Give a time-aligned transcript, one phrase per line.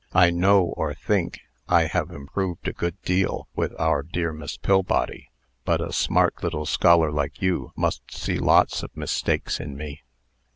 [0.13, 5.29] I know, or think, I have improved a good deal with our dear Miss Pillbody;
[5.63, 10.01] but a smart little scholar like you must see lots of mistakes in me."